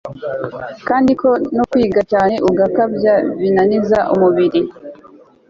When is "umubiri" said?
4.13-4.61